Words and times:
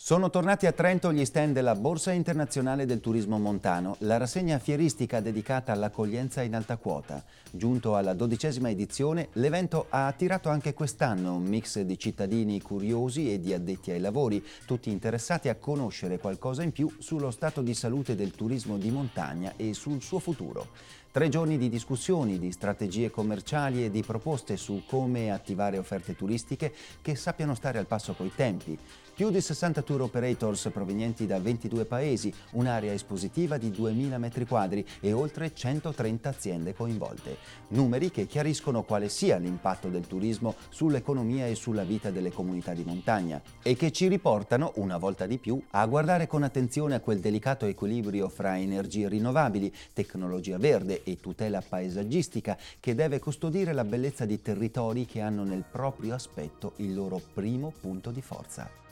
Sono 0.00 0.30
tornati 0.30 0.66
a 0.66 0.72
Trento 0.72 1.12
gli 1.12 1.24
stand 1.24 1.54
della 1.54 1.74
Borsa 1.74 2.12
Internazionale 2.12 2.86
del 2.86 3.00
Turismo 3.00 3.36
Montano, 3.36 3.96
la 4.02 4.16
rassegna 4.16 4.60
fieristica 4.60 5.18
dedicata 5.18 5.72
all'accoglienza 5.72 6.40
in 6.42 6.54
alta 6.54 6.76
quota. 6.76 7.24
Giunto 7.50 7.96
alla 7.96 8.14
dodicesima 8.14 8.70
edizione, 8.70 9.30
l'evento 9.32 9.86
ha 9.88 10.06
attirato 10.06 10.50
anche 10.50 10.72
quest'anno 10.72 11.34
un 11.34 11.42
mix 11.42 11.80
di 11.80 11.98
cittadini 11.98 12.62
curiosi 12.62 13.32
e 13.32 13.40
di 13.40 13.52
addetti 13.52 13.90
ai 13.90 13.98
lavori, 13.98 14.42
tutti 14.66 14.88
interessati 14.88 15.48
a 15.48 15.56
conoscere 15.56 16.20
qualcosa 16.20 16.62
in 16.62 16.70
più 16.70 16.88
sullo 16.98 17.32
stato 17.32 17.60
di 17.60 17.74
salute 17.74 18.14
del 18.14 18.30
turismo 18.30 18.78
di 18.78 18.92
montagna 18.92 19.54
e 19.56 19.74
sul 19.74 20.00
suo 20.00 20.20
futuro. 20.20 20.68
Tre 21.10 21.28
giorni 21.28 21.58
di 21.58 21.68
discussioni, 21.68 22.38
di 22.38 22.52
strategie 22.52 23.10
commerciali 23.10 23.84
e 23.84 23.90
di 23.90 24.02
proposte 24.02 24.56
su 24.56 24.84
come 24.86 25.32
attivare 25.32 25.76
offerte 25.76 26.14
turistiche 26.14 26.72
che 27.02 27.16
sappiano 27.16 27.56
stare 27.56 27.78
al 27.78 27.86
passo 27.86 28.12
coi 28.12 28.30
tempi. 28.32 28.78
Più 29.14 29.30
di 29.30 29.40
60 29.40 29.82
tour 29.88 30.02
operators 30.02 30.68
provenienti 30.70 31.24
da 31.24 31.40
22 31.40 31.86
paesi, 31.86 32.30
un'area 32.52 32.92
espositiva 32.92 33.56
di 33.56 33.70
2000 33.70 34.18
m2 34.18 34.84
e 35.00 35.14
oltre 35.14 35.54
130 35.54 36.28
aziende 36.28 36.74
coinvolte. 36.74 37.38
Numeri 37.68 38.10
che 38.10 38.26
chiariscono 38.26 38.82
quale 38.82 39.08
sia 39.08 39.38
l'impatto 39.38 39.88
del 39.88 40.06
turismo 40.06 40.56
sull'economia 40.68 41.46
e 41.46 41.54
sulla 41.54 41.84
vita 41.84 42.10
delle 42.10 42.30
comunità 42.30 42.74
di 42.74 42.84
montagna 42.84 43.40
e 43.62 43.76
che 43.76 43.90
ci 43.90 44.08
riportano, 44.08 44.72
una 44.74 44.98
volta 44.98 45.24
di 45.24 45.38
più, 45.38 45.58
a 45.70 45.86
guardare 45.86 46.26
con 46.26 46.42
attenzione 46.42 46.94
a 46.94 47.00
quel 47.00 47.20
delicato 47.20 47.64
equilibrio 47.64 48.28
fra 48.28 48.58
energie 48.58 49.08
rinnovabili, 49.08 49.72
tecnologia 49.94 50.58
verde 50.58 51.02
e 51.02 51.18
tutela 51.18 51.62
paesaggistica 51.66 52.58
che 52.78 52.94
deve 52.94 53.20
custodire 53.20 53.72
la 53.72 53.84
bellezza 53.84 54.26
di 54.26 54.42
territori 54.42 55.06
che 55.06 55.22
hanno 55.22 55.44
nel 55.44 55.64
proprio 55.64 56.12
aspetto 56.12 56.74
il 56.76 56.94
loro 56.94 57.22
primo 57.32 57.72
punto 57.80 58.10
di 58.10 58.20
forza. 58.20 58.87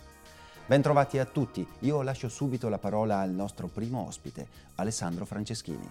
Bentrovati 0.69 1.21
a 1.21 1.25
tutti, 1.25 1.65
io 1.83 2.03
lascio 2.03 2.29
subito 2.29 2.69
la 2.69 2.79
parola 2.79 3.21
al 3.21 3.31
nostro 3.31 3.69
primo 3.69 4.05
ospite, 4.05 4.49
Alessandro 4.75 5.25
Franceschini. 5.25 5.89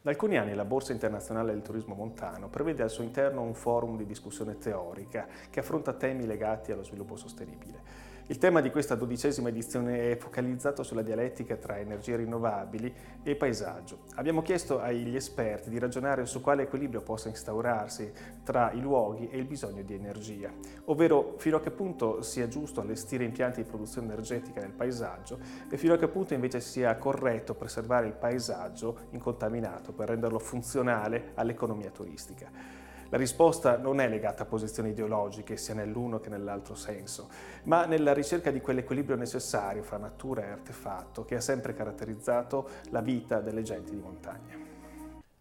Da 0.00 0.10
alcuni 0.10 0.38
anni 0.38 0.54
la 0.54 0.64
Borsa 0.64 0.92
Internazionale 0.92 1.52
del 1.52 1.60
Turismo 1.60 1.94
Montano 1.94 2.48
prevede 2.48 2.82
al 2.82 2.88
suo 2.88 3.04
interno 3.04 3.42
un 3.42 3.52
forum 3.52 3.98
di 3.98 4.06
discussione 4.06 4.56
teorica 4.56 5.26
che 5.50 5.60
affronta 5.60 5.92
temi 5.92 6.24
legati 6.24 6.72
allo 6.72 6.84
sviluppo 6.84 7.16
sostenibile. 7.16 8.10
Il 8.26 8.38
tema 8.38 8.60
di 8.60 8.70
questa 8.70 8.94
dodicesima 8.94 9.48
edizione 9.48 10.12
è 10.12 10.16
focalizzato 10.16 10.84
sulla 10.84 11.02
dialettica 11.02 11.56
tra 11.56 11.78
energie 11.78 12.14
rinnovabili 12.16 12.94
e 13.24 13.34
paesaggio. 13.34 14.04
Abbiamo 14.14 14.42
chiesto 14.42 14.80
agli 14.80 15.16
esperti 15.16 15.68
di 15.68 15.78
ragionare 15.80 16.24
su 16.24 16.40
quale 16.40 16.62
equilibrio 16.62 17.02
possa 17.02 17.28
instaurarsi 17.28 18.12
tra 18.44 18.70
i 18.72 18.80
luoghi 18.80 19.28
e 19.28 19.38
il 19.38 19.44
bisogno 19.44 19.82
di 19.82 19.94
energia, 19.94 20.52
ovvero 20.84 21.34
fino 21.38 21.56
a 21.56 21.60
che 21.60 21.72
punto 21.72 22.22
sia 22.22 22.46
giusto 22.46 22.80
allestire 22.80 23.24
impianti 23.24 23.60
di 23.60 23.68
produzione 23.68 24.06
energetica 24.06 24.60
nel 24.60 24.70
paesaggio 24.70 25.38
e 25.68 25.76
fino 25.76 25.94
a 25.94 25.98
che 25.98 26.06
punto 26.06 26.32
invece 26.32 26.60
sia 26.60 26.96
corretto 26.96 27.54
preservare 27.54 28.06
il 28.06 28.14
paesaggio 28.14 29.08
incontaminato 29.10 29.92
per 29.92 30.08
renderlo 30.08 30.38
funzionale 30.38 31.32
all'economia 31.34 31.90
turistica. 31.90 32.81
La 33.12 33.18
risposta 33.18 33.76
non 33.76 34.00
è 34.00 34.08
legata 34.08 34.44
a 34.44 34.46
posizioni 34.46 34.88
ideologiche, 34.88 35.58
sia 35.58 35.74
nell'uno 35.74 36.18
che 36.18 36.30
nell'altro 36.30 36.74
senso, 36.74 37.28
ma 37.64 37.84
nella 37.84 38.14
ricerca 38.14 38.50
di 38.50 38.62
quell'equilibrio 38.62 39.16
necessario 39.16 39.82
fra 39.82 39.98
natura 39.98 40.46
e 40.46 40.48
artefatto 40.48 41.22
che 41.26 41.34
ha 41.34 41.40
sempre 41.42 41.74
caratterizzato 41.74 42.66
la 42.88 43.02
vita 43.02 43.40
delle 43.40 43.60
genti 43.60 43.90
di 43.90 44.00
montagna. 44.00 44.56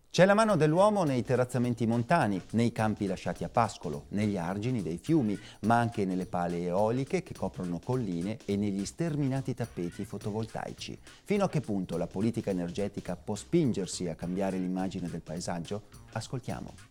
C'è 0.09 0.25
la 0.25 0.33
mano 0.33 0.57
dell'uomo 0.57 1.05
nei 1.05 1.23
terrazzamenti 1.23 1.87
montani, 1.87 2.41
nei 2.51 2.73
campi 2.73 3.07
lasciati 3.07 3.45
a 3.45 3.49
pascolo, 3.49 4.07
negli 4.09 4.35
argini 4.35 4.81
dei 4.81 4.97
fiumi, 4.97 5.39
ma 5.61 5.79
anche 5.79 6.03
nelle 6.03 6.25
pale 6.25 6.59
eoliche 6.59 7.23
che 7.23 7.33
coprono 7.33 7.79
colline 7.81 8.37
e 8.43 8.57
negli 8.57 8.85
sterminati 8.85 9.53
tappeti 9.53 10.03
fotovoltaici. 10.03 10.99
Fino 11.23 11.45
a 11.45 11.49
che 11.49 11.61
punto 11.61 11.95
la 11.95 12.07
politica 12.07 12.49
energetica 12.49 13.15
può 13.15 13.35
spingersi 13.35 14.09
a 14.09 14.15
cambiare 14.15 14.57
l'immagine 14.57 15.07
del 15.07 15.21
paesaggio? 15.21 15.83
Ascoltiamo 16.11 16.90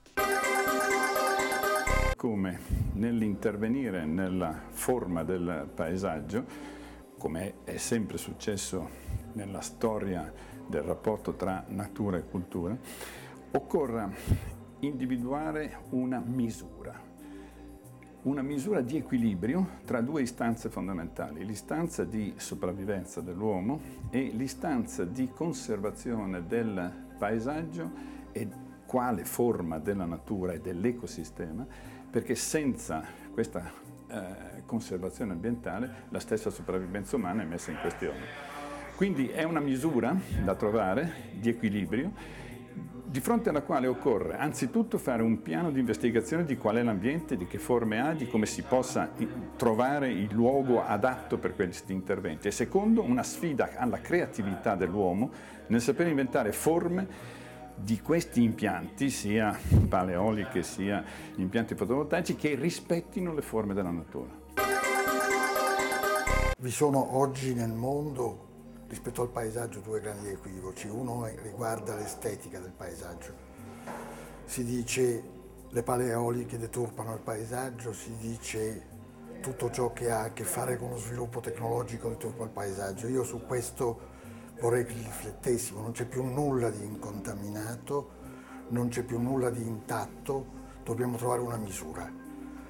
come 2.20 2.58
nell'intervenire 2.96 4.04
nella 4.04 4.52
forma 4.68 5.24
del 5.24 5.66
paesaggio, 5.74 6.44
come 7.16 7.64
è 7.64 7.78
sempre 7.78 8.18
successo 8.18 8.90
nella 9.32 9.62
storia 9.62 10.30
del 10.66 10.82
rapporto 10.82 11.32
tra 11.32 11.64
natura 11.68 12.18
e 12.18 12.28
cultura, 12.28 12.76
occorra 13.52 14.10
individuare 14.80 15.78
una 15.92 16.22
misura, 16.22 16.92
una 18.24 18.42
misura 18.42 18.82
di 18.82 18.98
equilibrio 18.98 19.78
tra 19.86 20.02
due 20.02 20.20
istanze 20.20 20.68
fondamentali, 20.68 21.42
l'istanza 21.46 22.04
di 22.04 22.34
sopravvivenza 22.36 23.22
dell'uomo 23.22 23.80
e 24.10 24.30
l'istanza 24.34 25.06
di 25.06 25.30
conservazione 25.30 26.46
del 26.46 26.92
paesaggio 27.16 27.90
e 28.32 28.46
quale 28.84 29.24
forma 29.24 29.78
della 29.78 30.04
natura 30.04 30.52
e 30.52 30.60
dell'ecosistema 30.60 31.64
perché 32.10 32.34
senza 32.34 33.02
questa 33.32 33.70
eh, 34.08 34.62
conservazione 34.66 35.32
ambientale 35.32 36.06
la 36.08 36.18
stessa 36.20 36.50
sopravvivenza 36.50 37.16
umana 37.16 37.42
è 37.42 37.46
messa 37.46 37.70
in 37.70 37.78
questione. 37.80 38.48
Quindi 38.96 39.28
è 39.28 39.44
una 39.44 39.60
misura 39.60 40.14
da 40.44 40.54
trovare 40.54 41.30
di 41.32 41.48
equilibrio 41.48 42.12
di 43.10 43.18
fronte 43.18 43.48
alla 43.48 43.62
quale 43.62 43.88
occorre 43.88 44.36
anzitutto 44.36 44.96
fare 44.96 45.24
un 45.24 45.42
piano 45.42 45.72
di 45.72 45.80
investigazione 45.80 46.44
di 46.44 46.56
qual 46.56 46.76
è 46.76 46.82
l'ambiente, 46.84 47.36
di 47.36 47.44
che 47.44 47.58
forme 47.58 48.00
ha, 48.00 48.12
di 48.12 48.28
come 48.28 48.46
si 48.46 48.62
possa 48.62 49.10
trovare 49.56 50.12
il 50.12 50.32
luogo 50.32 50.84
adatto 50.86 51.36
per 51.36 51.56
questi 51.56 51.92
interventi 51.92 52.46
e 52.46 52.52
secondo 52.52 53.02
una 53.02 53.24
sfida 53.24 53.70
alla 53.74 54.00
creatività 54.00 54.76
dell'uomo 54.76 55.30
nel 55.66 55.80
sapere 55.80 56.10
inventare 56.10 56.52
forme 56.52 57.08
di 57.82 58.00
questi 58.00 58.42
impianti, 58.42 59.10
sia 59.10 59.58
paleoliche 59.88 60.62
sia 60.62 61.02
impianti 61.36 61.74
fotovoltaici, 61.74 62.36
che 62.36 62.54
rispettino 62.54 63.32
le 63.32 63.42
forme 63.42 63.74
della 63.74 63.90
natura. 63.90 64.38
Vi 66.58 66.70
sono 66.70 67.16
oggi 67.16 67.54
nel 67.54 67.72
mondo 67.72 68.48
rispetto 68.88 69.22
al 69.22 69.30
paesaggio 69.30 69.80
due 69.80 70.00
grandi 70.00 70.28
equivoci. 70.28 70.88
Uno 70.88 71.26
riguarda 71.42 71.94
l'estetica 71.94 72.58
del 72.58 72.72
paesaggio. 72.76 73.32
Si 74.44 74.64
dice 74.64 75.22
le 75.68 75.82
pale 75.82 76.08
eoliche 76.08 76.58
deturpano 76.58 77.14
il 77.14 77.20
paesaggio, 77.20 77.92
si 77.92 78.14
dice 78.18 78.88
tutto 79.40 79.70
ciò 79.70 79.92
che 79.92 80.10
ha 80.10 80.24
a 80.24 80.32
che 80.32 80.44
fare 80.44 80.76
con 80.76 80.90
lo 80.90 80.96
sviluppo 80.96 81.40
tecnologico 81.40 82.08
deturpa 82.08 82.44
il 82.44 82.50
paesaggio. 82.50 83.06
Io 83.08 83.24
su 83.24 83.46
questo 83.46 84.18
vorrei 84.60 84.84
che 84.84 84.92
riflettessimo, 84.92 85.80
non 85.80 85.92
c'è 85.92 86.04
più 86.04 86.22
nulla 86.22 86.70
di 86.70 86.84
incontaminato, 86.84 88.18
non 88.68 88.88
c'è 88.88 89.02
più 89.02 89.18
nulla 89.18 89.50
di 89.50 89.66
intatto, 89.66 90.58
dobbiamo 90.84 91.16
trovare 91.16 91.40
una 91.40 91.56
misura. 91.56 92.10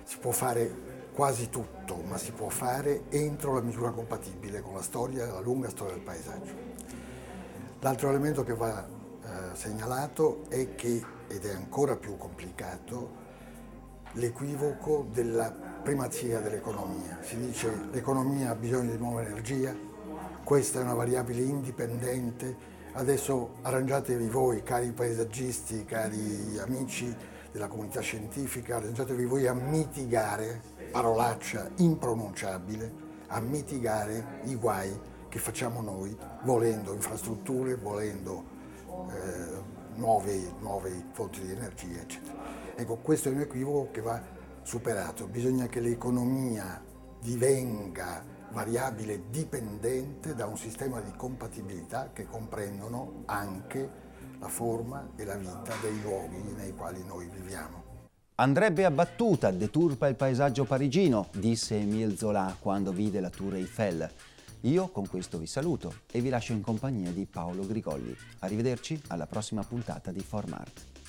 Si 0.05 0.19
può 0.19 0.31
fare 0.31 1.09
quasi 1.13 1.51
tutto, 1.51 1.97
ma 1.97 2.17
si 2.17 2.33
può 2.33 2.49
fare 2.49 3.03
entro 3.11 3.55
la 3.55 3.61
misura 3.61 3.91
compatibile 3.91 4.61
con 4.63 4.75
la 4.75 4.83
storia, 4.83 5.27
la 5.27 5.41
lunga 5.41 5.69
storia 5.69 5.95
del 5.95 6.03
paesaggio. 6.03 6.53
L'altro 7.81 8.09
elemento 8.09 8.45
che 8.45 8.55
va 8.55 8.87
eh, 8.87 9.55
segnalato 9.55 10.45
è 10.49 10.75
che, 10.75 11.05
ed 11.29 11.45
è 11.45 11.55
ancora 11.55 11.97
più 11.97 12.17
complicato, 12.17 13.19
l'equivoco 14.13 15.07
della 15.13 15.51
primazia 15.51 16.41
dell'economia. 16.41 17.19
Si 17.23 17.37
dice 17.37 17.89
l'economia 17.91 18.51
ha 18.51 18.55
bisogno 18.55 18.91
di 18.91 18.99
nuova 18.99 19.23
energia, 19.23 19.75
questa 20.45 20.81
è 20.81 20.83
una 20.83 20.95
variabile 20.95 21.43
indipendente. 21.43 22.69
Adesso 22.93 23.57
arrangiatevi 23.63 24.29
voi, 24.29 24.63
cari 24.63 24.91
paesaggisti, 24.93 25.85
cari 25.85 26.59
amici 26.59 27.15
della 27.53 27.69
comunità 27.69 28.01
scientifica, 28.01 28.77
arrangiatevi 28.77 29.25
voi 29.25 29.47
a 29.47 29.55
mitigare, 29.55 30.61
parolaccia 30.91 31.71
impronunciabile, 31.77 32.93
a 33.29 33.41
mitigare 33.41 34.41
i 34.45 34.57
guai 34.57 34.99
che 35.29 35.39
facciamo 35.39 35.81
noi 35.81 36.17
volendo 36.43 36.93
infrastrutture, 36.93 37.77
volendo 37.77 38.45
eh, 39.09 39.79
nuove, 39.95 40.55
nuove 40.61 41.05
fonti 41.13 41.41
di 41.41 41.53
energia, 41.53 42.01
eccetera. 42.01 42.35
Ecco, 42.75 42.97
questo 42.97 43.29
è 43.29 43.33
un 43.33 43.41
equivoco 43.41 43.91
che 43.93 44.01
va 44.01 44.21
superato. 44.63 45.27
Bisogna 45.27 45.67
che 45.67 45.81
l'economia 45.81 46.83
divenga 47.21 48.25
variabile 48.53 49.23
dipendente 49.31 50.35
da 50.35 50.47
un 50.47 50.57
sistema 50.57 51.01
di 51.01 51.13
compatibilità 51.17 52.11
che 52.13 52.27
comprendono 52.27 53.23
anche 53.27 54.09
la 54.39 54.49
forma 54.49 55.11
e 55.17 55.25
la 55.25 55.37
vita 55.37 55.75
dei 55.83 56.01
luoghi 56.03 56.43
nei 56.57 56.75
quali 56.75 57.05
noi 57.05 57.29
viviamo. 57.29 57.89
Andrebbe 58.37 58.87
abbattuta, 58.87 59.51
deturpa 59.51 60.09
il 60.09 60.17
paesaggio 60.17 60.65
parigino, 60.65 61.29
disse 61.33 61.79
Emile 61.79 62.17
Zola 62.17 62.57
quando 62.59 62.91
vide 62.91 63.21
la 63.21 63.29
Tour 63.29 63.55
Eiffel. 63.55 64.11
Io 64.63 64.89
con 64.89 65.07
questo 65.07 65.39
vi 65.39 65.47
saluto 65.47 65.93
e 66.11 66.21
vi 66.21 66.31
lascio 66.31 66.53
in 66.53 66.63
compagnia 66.63 67.11
di 67.11 67.27
Paolo 67.27 67.67
Grigolli. 67.67 68.17
Arrivederci 68.41 69.01
alla 69.09 69.27
prossima 69.27 69.63
puntata 69.63 70.11
di 70.11 70.21
Formart. 70.21 71.00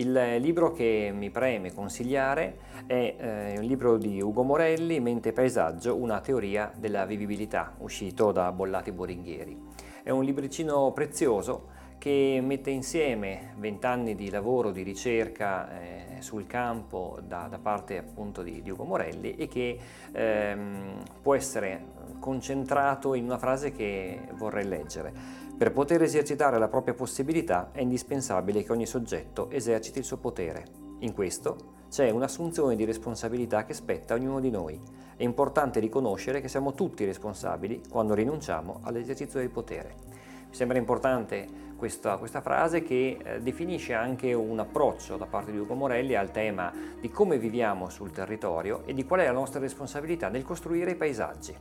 Il 0.00 0.38
libro 0.38 0.72
che 0.72 1.12
mi 1.14 1.28
preme 1.28 1.74
consigliare 1.74 2.56
è 2.86 3.16
eh, 3.18 3.58
un 3.58 3.64
libro 3.64 3.98
di 3.98 4.22
Ugo 4.22 4.42
Morelli, 4.42 4.98
Mente 4.98 5.28
e 5.28 5.32
Paesaggio, 5.32 5.94
una 5.94 6.20
teoria 6.20 6.72
della 6.74 7.04
vivibilità, 7.04 7.74
uscito 7.80 8.32
da 8.32 8.50
Bollati 8.50 8.92
Boringhieri. 8.92 9.60
È 10.02 10.08
un 10.08 10.24
libricino 10.24 10.90
prezioso 10.92 11.66
che 12.00 12.40
mette 12.42 12.70
insieme 12.70 13.52
vent'anni 13.58 14.14
di 14.14 14.30
lavoro, 14.30 14.70
di 14.70 14.80
ricerca 14.80 15.78
eh, 15.78 16.22
sul 16.22 16.46
campo 16.46 17.18
da, 17.22 17.46
da, 17.46 17.58
parte 17.58 17.98
appunto 17.98 18.42
di, 18.42 18.62
di 18.62 18.70
Ugo 18.70 18.84
Morelli 18.84 19.36
e 19.36 19.46
che 19.48 19.78
ehm, 20.10 21.02
può 21.20 21.34
essere 21.34 21.84
concentrato 22.18 23.12
in 23.12 23.24
una 23.24 23.36
frase 23.36 23.70
che 23.70 24.18
vorrei 24.32 24.64
leggere. 24.64 25.12
Per 25.58 25.72
poter 25.72 26.00
esercitare 26.02 26.58
la 26.58 26.68
propria 26.68 26.94
possibilità 26.94 27.68
è 27.70 27.82
indispensabile 27.82 28.62
che 28.62 28.72
ogni 28.72 28.86
soggetto 28.86 29.50
eserciti 29.50 29.98
il 29.98 30.06
suo 30.06 30.16
potere. 30.16 30.64
In 31.00 31.12
questo 31.12 31.84
c'è 31.90 32.08
un'assunzione 32.08 32.76
di 32.76 32.86
responsabilità 32.86 33.64
che 33.66 33.74
spetta 33.74 34.14
a 34.14 34.16
ognuno 34.16 34.40
di 34.40 34.48
noi. 34.48 34.80
È 35.16 35.22
importante 35.22 35.80
riconoscere 35.80 36.40
che 36.40 36.48
siamo 36.48 36.72
tutti 36.72 37.04
responsabili 37.04 37.82
quando 37.90 38.14
rinunciamo 38.14 38.80
all'esercizio 38.84 39.38
del 39.38 39.50
potere. 39.50 40.09
Mi 40.50 40.56
sembra 40.56 40.78
importante 40.78 41.46
questa, 41.76 42.16
questa 42.16 42.40
frase 42.40 42.82
che 42.82 43.18
eh, 43.22 43.40
definisce 43.40 43.94
anche 43.94 44.34
un 44.34 44.58
approccio 44.58 45.16
da 45.16 45.26
parte 45.26 45.52
di 45.52 45.58
Ugo 45.58 45.74
Morelli 45.74 46.16
al 46.16 46.32
tema 46.32 46.72
di 47.00 47.08
come 47.08 47.38
viviamo 47.38 47.88
sul 47.88 48.10
territorio 48.10 48.82
e 48.84 48.92
di 48.92 49.04
qual 49.04 49.20
è 49.20 49.26
la 49.26 49.32
nostra 49.32 49.60
responsabilità 49.60 50.28
nel 50.28 50.42
costruire 50.42 50.90
i 50.90 50.96
paesaggi. 50.96 51.54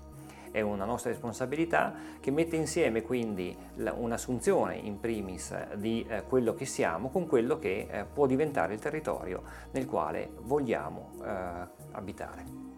È 0.50 0.60
una 0.62 0.86
nostra 0.86 1.12
responsabilità 1.12 1.94
che 2.20 2.32
mette 2.32 2.56
insieme 2.56 3.04
quindi 3.04 3.56
un'assunzione 3.76 4.76
in 4.76 5.00
primis 5.00 5.76
di 5.76 6.04
eh, 6.10 6.24
quello 6.24 6.56
che 6.56 6.66
siamo 6.66 7.10
con 7.12 7.28
quello 7.28 7.60
che 7.60 7.88
eh, 7.90 8.06
può 8.12 8.26
diventare 8.26 8.74
il 8.74 8.80
territorio 8.80 9.44
nel 9.72 9.86
quale 9.86 10.32
vogliamo 10.42 11.12
eh, 11.24 11.68
abitare. 11.92 12.69